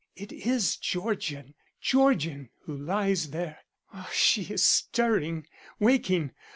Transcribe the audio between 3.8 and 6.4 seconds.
ah, she's stirring, waking!